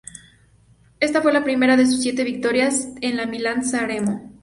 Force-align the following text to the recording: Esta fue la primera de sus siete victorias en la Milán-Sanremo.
Esta 0.99 1.21
fue 1.21 1.31
la 1.31 1.43
primera 1.43 1.77
de 1.77 1.85
sus 1.85 2.01
siete 2.01 2.23
victorias 2.23 2.89
en 3.01 3.17
la 3.17 3.27
Milán-Sanremo. 3.27 4.33